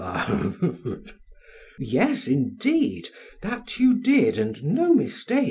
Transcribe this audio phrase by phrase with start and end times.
[0.03, 1.13] PHAEDRUS:
[1.77, 3.09] Yes, indeed;
[3.43, 5.37] that you did, and no mistake.